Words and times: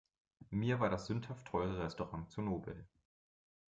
Mir 0.49 0.79
war 0.79 0.89
das 0.89 1.05
sündhaft 1.05 1.45
teure 1.45 1.77
Restaurant 1.83 2.31
zu 2.31 2.41
nobel. 2.41 2.87